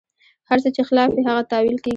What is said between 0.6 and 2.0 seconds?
څه چې خلاف وي، هغه تاویل کېږي.